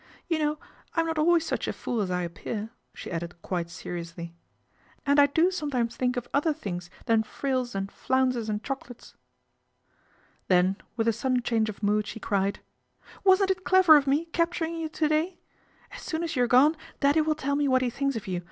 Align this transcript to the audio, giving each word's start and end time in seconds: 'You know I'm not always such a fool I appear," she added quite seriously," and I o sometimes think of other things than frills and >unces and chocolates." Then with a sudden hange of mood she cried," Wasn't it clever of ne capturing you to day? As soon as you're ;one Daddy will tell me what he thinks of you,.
'You 0.27 0.39
know 0.39 0.57
I'm 0.95 1.05
not 1.05 1.19
always 1.19 1.45
such 1.45 1.67
a 1.67 1.73
fool 1.73 2.11
I 2.11 2.23
appear," 2.23 2.71
she 2.91 3.11
added 3.11 3.39
quite 3.43 3.69
seriously," 3.69 4.33
and 5.05 5.19
I 5.19 5.29
o 5.37 5.49
sometimes 5.51 5.95
think 5.95 6.17
of 6.17 6.27
other 6.33 6.53
things 6.53 6.89
than 7.05 7.21
frills 7.21 7.75
and 7.75 7.87
>unces 7.87 8.49
and 8.49 8.63
chocolates." 8.63 9.13
Then 10.47 10.77
with 10.97 11.07
a 11.07 11.13
sudden 11.13 11.43
hange 11.43 11.69
of 11.69 11.83
mood 11.83 12.07
she 12.07 12.19
cried," 12.19 12.61
Wasn't 13.23 13.51
it 13.51 13.63
clever 13.63 13.95
of 13.95 14.07
ne 14.07 14.25
capturing 14.25 14.73
you 14.73 14.89
to 14.89 15.07
day? 15.07 15.39
As 15.91 16.01
soon 16.01 16.23
as 16.23 16.35
you're 16.35 16.47
;one 16.49 16.75
Daddy 16.99 17.21
will 17.21 17.35
tell 17.35 17.55
me 17.55 17.67
what 17.67 17.83
he 17.83 17.91
thinks 17.91 18.15
of 18.15 18.25
you,. 18.25 18.39